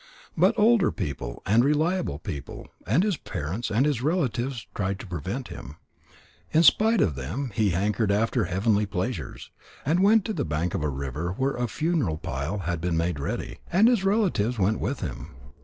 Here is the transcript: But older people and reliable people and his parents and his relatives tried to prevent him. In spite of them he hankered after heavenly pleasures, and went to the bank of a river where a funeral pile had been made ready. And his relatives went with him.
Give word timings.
But 0.35 0.57
older 0.57 0.91
people 0.91 1.43
and 1.45 1.63
reliable 1.63 2.17
people 2.17 2.65
and 2.87 3.03
his 3.03 3.17
parents 3.17 3.69
and 3.69 3.85
his 3.85 4.01
relatives 4.01 4.65
tried 4.73 4.97
to 4.97 5.05
prevent 5.05 5.49
him. 5.49 5.75
In 6.51 6.63
spite 6.63 7.01
of 7.01 7.13
them 7.13 7.51
he 7.53 7.69
hankered 7.69 8.11
after 8.11 8.45
heavenly 8.45 8.87
pleasures, 8.87 9.51
and 9.85 9.99
went 10.01 10.25
to 10.25 10.33
the 10.33 10.43
bank 10.43 10.73
of 10.73 10.81
a 10.81 10.89
river 10.89 11.33
where 11.37 11.53
a 11.55 11.67
funeral 11.67 12.17
pile 12.17 12.57
had 12.57 12.81
been 12.81 12.97
made 12.97 13.19
ready. 13.19 13.59
And 13.71 13.87
his 13.87 14.03
relatives 14.03 14.57
went 14.57 14.79
with 14.79 15.01
him. 15.01 15.35